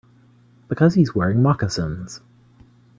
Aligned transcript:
Because 0.67 0.95
he's 0.95 1.13
wearing 1.13 1.43
moccasins. 1.43 2.21